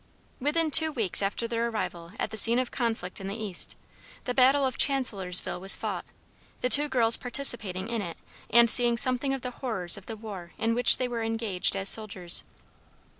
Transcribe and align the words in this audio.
Within 0.39 0.71
two 0.71 0.91
weeks 0.91 1.21
after 1.21 1.47
their 1.47 1.67
arrival 1.67 2.11
at 2.19 2.31
the 2.31 2.35
scene 2.37 2.57
of 2.57 2.71
conflict 2.71 3.21
in 3.21 3.27
the 3.27 3.35
East, 3.39 3.75
the 4.23 4.33
battle 4.33 4.65
of 4.65 4.75
Chancellorsville 4.75 5.59
was 5.61 5.75
fought, 5.75 6.05
the 6.61 6.69
two 6.69 6.89
girls 6.89 7.17
participating 7.17 7.87
in 7.87 8.01
it 8.01 8.17
and 8.49 8.67
seeing 8.67 8.97
something 8.97 9.31
of 9.31 9.41
the 9.43 9.51
horrors 9.61 9.97
of 9.97 10.07
the 10.07 10.17
war 10.17 10.53
in 10.57 10.73
which 10.73 10.97
they 10.97 11.07
were 11.07 11.21
engaged 11.21 11.75
as 11.75 11.87
soldiers. 11.87 12.43